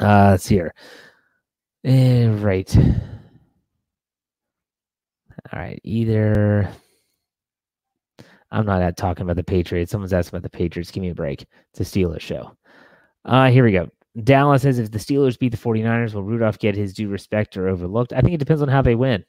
[0.00, 0.74] uh, let's see here.
[1.84, 2.76] Eh, right.
[5.52, 5.80] All right.
[5.84, 6.70] Either
[8.50, 9.90] I'm not talking about the Patriots.
[9.90, 10.90] Someone's asking about the Patriots.
[10.90, 11.44] Give me a break.
[11.72, 12.56] It's a Steelers show.
[13.24, 13.88] Uh, here we go.
[14.22, 17.68] Dallas says if the Steelers beat the 49ers, will Rudolph get his due respect or
[17.68, 18.12] overlooked?
[18.12, 19.24] I think it depends on how they win.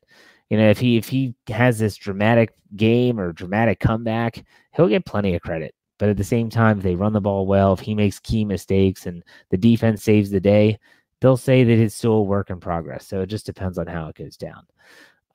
[0.49, 5.05] You know, if he if he has this dramatic game or dramatic comeback, he'll get
[5.05, 5.73] plenty of credit.
[5.97, 8.43] But at the same time, if they run the ball well, if he makes key
[8.43, 10.77] mistakes and the defense saves the day,
[11.21, 13.07] they'll say that it's still a work in progress.
[13.07, 14.65] So it just depends on how it goes down.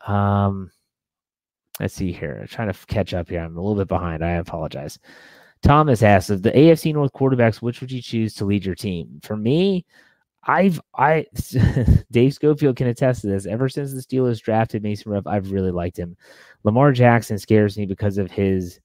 [0.07, 0.71] Um,
[1.79, 2.39] let's see here.
[2.43, 3.41] I'm trying to catch up here.
[3.41, 4.25] I'm a little bit behind.
[4.25, 4.99] I apologize.
[5.63, 9.21] Thomas asks, of the AFC North quarterbacks, which would you choose to lead your team?
[9.23, 9.85] For me,
[10.45, 11.27] I've I
[12.11, 13.47] Dave Schofield can attest to this.
[13.47, 16.17] Ever since the Steelers drafted Mason Rudolph, I've really liked him.
[16.65, 18.81] Lamar Jackson scares me because of his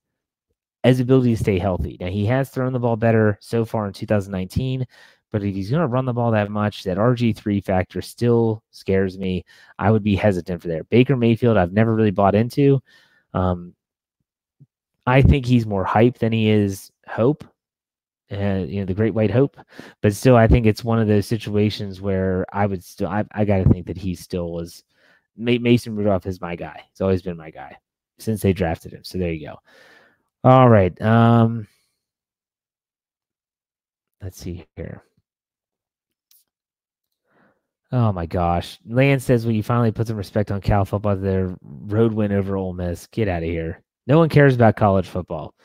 [0.90, 1.98] his ability to stay healthy.
[2.00, 4.86] Now he has thrown the ball better so far in 2019,
[5.32, 9.18] but if he's going to run the ball that much, that RG3 factor still scares
[9.18, 9.44] me.
[9.80, 10.84] I would be hesitant for there.
[10.86, 12.82] Baker Mayfield, I've never really bought into.
[13.34, 13.74] Um,
[15.06, 17.44] I think he's more hype than he is hope.
[18.32, 19.56] Uh, you know, the great white hope,
[20.02, 23.46] but still, I think it's one of those situations where I would still, I, I
[23.46, 24.84] got to think that he still was.
[25.38, 26.82] Mason Rudolph is my guy.
[26.90, 27.78] He's always been my guy
[28.18, 29.04] since they drafted him.
[29.04, 29.60] So there you go.
[30.46, 31.02] All right.
[31.02, 31.68] Um,
[34.22, 35.02] let's see here.
[37.92, 38.78] Oh my gosh.
[38.86, 41.16] Lance says, "Will you finally put some respect on Cal football?
[41.16, 43.08] Their road win over Ole Miss.
[43.08, 43.82] Get out of here.
[44.06, 45.56] No one cares about college football."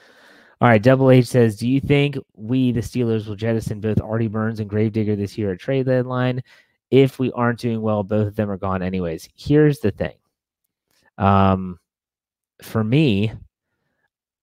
[0.63, 0.83] All right.
[0.83, 4.71] Double H says, "Do you think we, the Steelers, will jettison both Artie Burns and
[4.71, 6.43] Gravedigger this year at trade deadline?
[6.91, 10.17] If we aren't doing well, both of them are gone anyways." Here's the thing.
[11.19, 11.79] Um,
[12.63, 13.33] for me,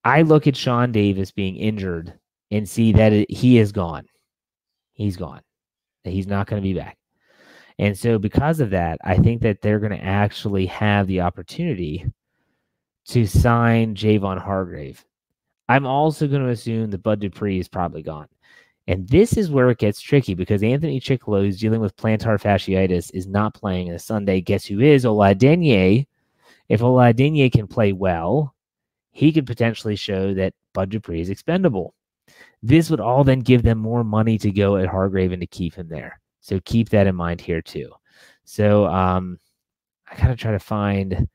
[0.04, 2.14] I look at Sean Davis being injured
[2.52, 4.06] and see that it, he is gone.
[4.94, 5.42] He's gone.
[6.04, 6.98] He's not going to be back.
[7.80, 12.06] And so, because of that, I think that they're going to actually have the opportunity
[13.10, 15.04] to sign Javon Hargrave.
[15.70, 18.28] I'm also going to assume that Bud Dupree is probably gone.
[18.88, 23.12] And this is where it gets tricky because Anthony Chickillo, who's dealing with plantar fasciitis,
[23.14, 24.40] is not playing on Sunday.
[24.40, 25.06] Guess who is?
[25.06, 26.08] Ola Adeniyi.
[26.70, 28.56] If Ola Adeniyi can play well,
[29.18, 31.96] he could potentially show that Bud Dupree is expendable.
[32.62, 35.74] This would all then give them more money to go at Hargrave and to keep
[35.74, 36.20] him there.
[36.40, 37.90] So keep that in mind here too.
[38.44, 39.40] So um,
[40.08, 41.28] I gotta try to find.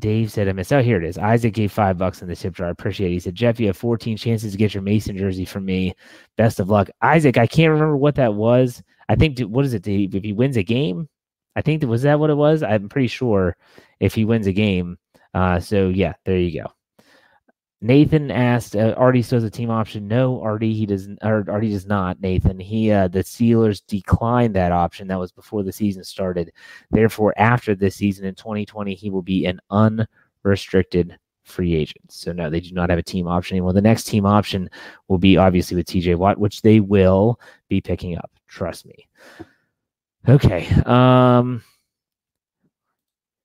[0.00, 0.72] Dave said I missed.
[0.72, 1.16] Oh, here it is.
[1.16, 2.66] Isaac gave five bucks in the tip jar.
[2.66, 3.14] I appreciate it.
[3.14, 5.94] He said, Jeff, you have 14 chances to get your Mason jersey from me.
[6.36, 6.90] Best of luck.
[7.02, 8.82] Isaac, I can't remember what that was.
[9.08, 9.86] I think, what is it?
[9.86, 11.08] If he wins a game,
[11.54, 12.64] I think that was that what it was?
[12.64, 13.56] I'm pretty sure
[14.00, 14.98] if he wins a game.
[15.34, 16.70] Uh, so yeah, there you go.
[17.84, 20.08] Nathan asked, uh, Artie still has a team option.
[20.08, 22.58] No, Artie, he doesn't, or Artie does not, Nathan.
[22.58, 25.06] He, uh, the Steelers declined that option.
[25.06, 26.50] That was before the season started.
[26.90, 32.10] Therefore, after this season in 2020, he will be an unrestricted free agent.
[32.10, 33.74] So, no, they do not have a team option anymore.
[33.74, 34.70] The next team option
[35.08, 38.30] will be obviously with TJ Watt, which they will be picking up.
[38.48, 39.06] Trust me.
[40.26, 40.66] Okay.
[40.86, 41.62] Um,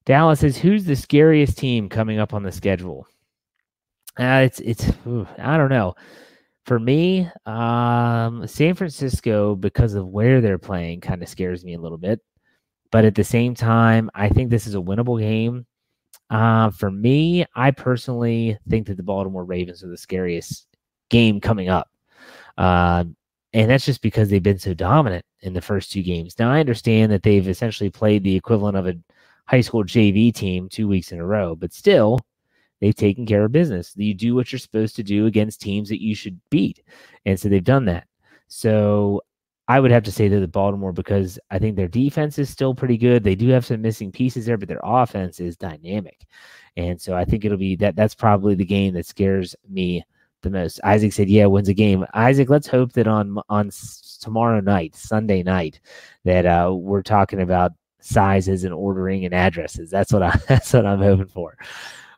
[0.10, 3.06] Dallas says, who's the scariest team coming up on the schedule?
[4.20, 5.94] Uh, it's it's ooh, I don't know.
[6.66, 11.80] For me, um, San Francisco because of where they're playing kind of scares me a
[11.80, 12.22] little bit.
[12.92, 15.68] But at the same time, I think this is a winnable game.
[16.32, 20.66] Uh, for me, I personally think that the Baltimore Ravens are the scariest
[21.12, 21.88] game coming up.
[22.58, 23.04] Uh,
[23.54, 26.34] and that's just because they've been so dominant in the first two games.
[26.40, 28.96] Now, I understand that they've essentially played the equivalent of a
[29.50, 32.20] high school JV team two weeks in a row, but still,
[32.80, 33.94] they've taken care of business.
[33.96, 36.84] You do what you're supposed to do against teams that you should beat.
[37.26, 38.08] And so they've done that.
[38.48, 39.22] So
[39.68, 42.76] I would have to say that the Baltimore because I think their defense is still
[42.76, 43.24] pretty good.
[43.24, 46.28] They do have some missing pieces there, but their offense is dynamic.
[46.78, 50.04] And so I think it'll be that that's probably the game that scares me
[50.44, 50.80] the most.
[50.84, 53.72] Isaac said, "Yeah, wins a game." Isaac, let's hope that on on
[54.22, 55.80] tomorrow night, Sunday night,
[56.24, 59.90] that uh, we're talking about sizes and ordering and addresses.
[59.90, 61.58] That's what I that's what I'm hoping for.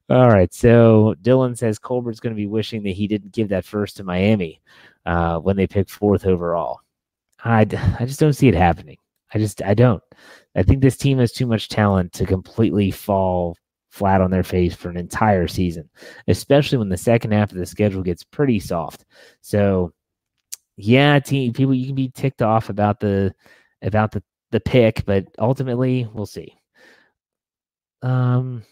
[0.10, 0.54] All right.
[0.54, 4.04] So Dylan says Colbert's going to be wishing that he didn't give that first to
[4.04, 4.62] Miami
[5.06, 6.82] uh, when they picked fourth overall.
[7.44, 8.98] I, I just don't see it happening.
[9.34, 10.04] I just, I don't.
[10.56, 13.56] I think this team has too much talent to completely fall
[13.90, 15.90] flat on their face for an entire season,
[16.28, 19.06] especially when the second half of the schedule gets pretty soft.
[19.42, 19.94] So,
[20.76, 23.34] yeah, team people, you can be ticked off about the
[23.82, 26.58] about the the pick, but ultimately, we'll see.
[28.02, 28.64] Um,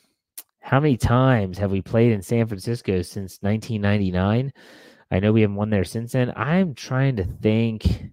[0.59, 4.53] how many times have we played in San Francisco since 1999?
[5.11, 6.31] I know we haven't won there since then.
[6.35, 8.11] I'm trying to think.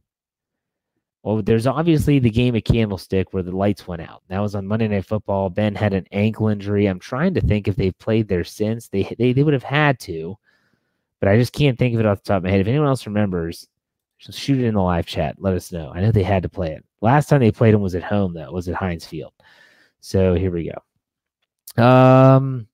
[1.23, 4.23] Well, there's obviously the game at Candlestick where the lights went out.
[4.29, 5.51] That was on Monday Night Football.
[5.51, 6.87] Ben had an ankle injury.
[6.87, 8.89] I'm trying to think if they've played there since.
[8.89, 10.39] They they, they would have had to,
[11.21, 12.61] but I just can't think of it off the top of my head.
[12.61, 13.69] If anyone else remembers,
[14.33, 15.37] shoot it in the live chat.
[15.39, 15.93] Let us know.
[15.95, 16.85] I know they had to play it.
[17.01, 18.51] Last time they played them was at home, though.
[18.51, 19.33] Was at Heinz Field.
[20.01, 20.71] So here we
[21.77, 21.83] go.
[21.83, 22.67] Um,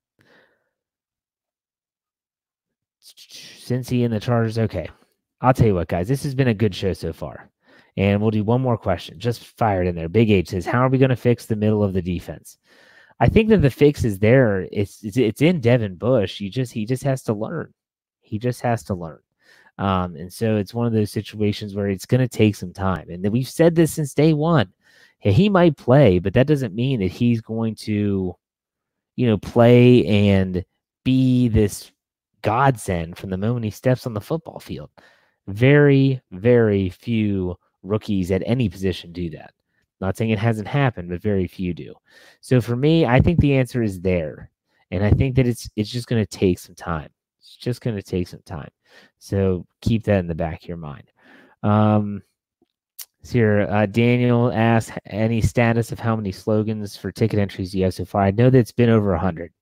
[3.01, 4.59] Cincy and the Chargers.
[4.59, 4.89] Okay.
[5.41, 7.49] I'll tell you what, guys, this has been a good show so far.
[7.97, 9.19] And we'll do one more question.
[9.19, 10.09] Just fired in there.
[10.09, 12.57] Big H says, How are we going to fix the middle of the defense?
[13.19, 14.67] I think that the fix is there.
[14.71, 16.39] It's, it's it's in Devin Bush.
[16.39, 17.73] You just he just has to learn.
[18.21, 19.19] He just has to learn.
[19.77, 23.09] Um, and so it's one of those situations where it's going to take some time.
[23.09, 24.71] And we've said this since day one.
[25.19, 28.35] He might play, but that doesn't mean that he's going to,
[29.15, 30.65] you know, play and
[31.05, 31.91] be this
[32.41, 34.89] godsend from the moment he steps on the football field.
[35.47, 39.53] Very, very few rookies at any position do that.
[40.01, 41.93] Not saying it hasn't happened, but very few do.
[42.41, 44.51] So for me, I think the answer is there.
[44.91, 47.09] And I think that it's it's just going to take some time.
[47.53, 48.69] It's just going to take some time.
[49.19, 51.11] So keep that in the back of your mind.
[51.61, 52.23] Um,
[53.21, 57.83] so here, uh, Daniel asked any status of how many slogans for ticket entries you
[57.83, 58.23] have so far.
[58.23, 59.53] I know that it's been over 100.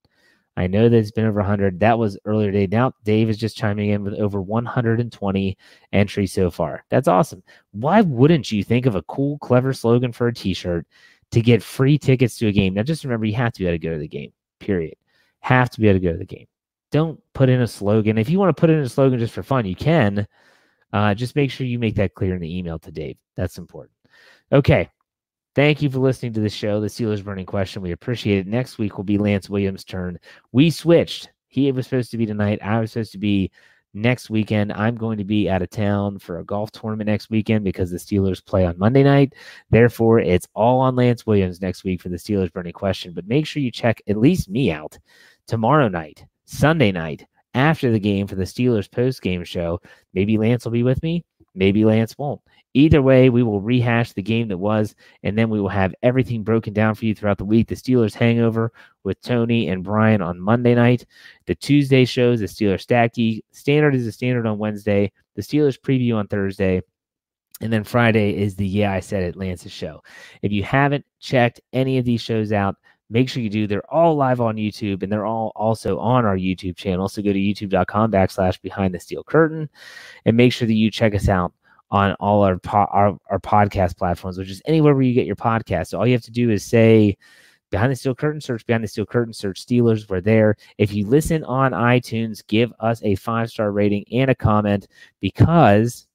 [0.57, 1.79] I know that it's been over 100.
[1.79, 2.67] That was earlier today.
[2.67, 5.57] Now Dave is just chiming in with over 120
[5.93, 6.83] entries so far.
[6.89, 7.43] That's awesome.
[7.71, 10.87] Why wouldn't you think of a cool, clever slogan for a T-shirt
[11.31, 12.73] to get free tickets to a game?
[12.73, 14.33] Now just remember, you have to be able to go to the game.
[14.59, 14.95] Period.
[15.41, 16.47] Have to be able to go to the game.
[16.91, 18.17] Don't put in a slogan.
[18.17, 20.27] If you want to put in a slogan just for fun, you can.
[20.93, 23.17] Uh, just make sure you make that clear in the email to Dave.
[23.37, 23.95] That's important.
[24.51, 24.89] Okay,
[25.53, 27.81] Thank you for listening to the show, the Steelers Burning Question.
[27.81, 28.47] We appreciate it.
[28.47, 30.17] Next week will be Lance Williams' turn.
[30.53, 31.29] We switched.
[31.49, 32.59] He was supposed to be tonight.
[32.63, 33.51] I was supposed to be
[33.93, 34.71] next weekend.
[34.71, 37.97] I'm going to be out of town for a golf tournament next weekend because the
[37.97, 39.33] Steelers play on Monday night.
[39.69, 43.11] Therefore, it's all on Lance Williams next week for the Steelers Burning Question.
[43.11, 44.97] But make sure you check at least me out
[45.47, 49.79] tomorrow night, Sunday night, after the game for the Steelers post game show.
[50.13, 51.23] Maybe Lance will be with me.
[51.53, 52.41] Maybe Lance won't.
[52.73, 56.43] Either way, we will rehash the game that was, and then we will have everything
[56.43, 57.67] broken down for you throughout the week.
[57.67, 58.71] The Steelers hangover
[59.03, 61.05] with Tony and Brian on Monday night.
[61.47, 63.41] The Tuesday shows the Steelers Stacky.
[63.51, 65.11] Standard is the standard on Wednesday.
[65.35, 66.81] The Steelers preview on Thursday.
[67.59, 70.01] And then Friday is the Yeah, I Said It Lance's show.
[70.41, 72.77] If you haven't checked any of these shows out,
[73.11, 73.67] make sure you do.
[73.67, 77.09] They're all live on YouTube and they're all also on our YouTube channel.
[77.09, 79.69] So go to youtube.com backslash behind the steel curtain
[80.25, 81.53] and make sure that you check us out
[81.91, 85.35] on all our, po- our our podcast platforms, which is anywhere where you get your
[85.35, 85.87] podcast.
[85.87, 87.17] So all you have to do is say
[87.69, 91.07] behind the steel curtain search behind the steel curtain search steelers we're there if you
[91.07, 94.89] listen on itunes give us a five star rating and a comment
[95.21, 96.05] because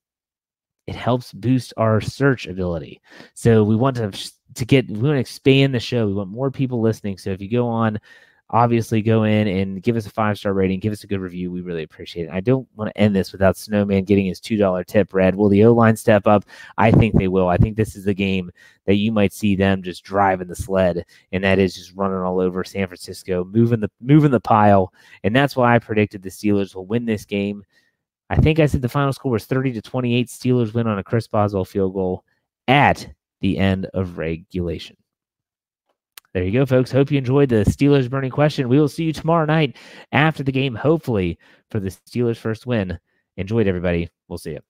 [0.87, 3.01] it helps boost our search ability
[3.35, 6.51] so we want to to get we want to expand the show we want more
[6.51, 7.99] people listening so if you go on
[8.51, 11.51] obviously go in and give us a five star rating, give us a good review.
[11.51, 12.33] We really appreciate it.
[12.33, 15.35] I don't want to end this without Snowman getting his $2 tip Red.
[15.35, 16.45] Will the O line step up?
[16.79, 17.49] I think they will.
[17.49, 18.51] I think this is the game
[18.85, 22.41] that you might see them just driving the sled, and that is just running all
[22.41, 24.93] over San Francisco, moving the moving the pile.
[25.25, 27.65] And that's why I predicted the Steelers will win this game.
[28.29, 30.29] I think I said the final score was 30 to 28.
[30.29, 32.25] Steelers win on a Chris Boswell field goal
[32.67, 33.09] at
[33.41, 34.97] the end of regulation.
[36.35, 36.93] There you go, folks.
[36.93, 38.69] Hope you enjoyed the Steelers burning question.
[38.69, 39.77] We will see you tomorrow night
[40.13, 41.39] after the game, hopefully,
[41.71, 42.99] for the Steelers' first win.
[43.39, 44.11] Enjoyed, everybody.
[44.29, 44.61] We'll see you.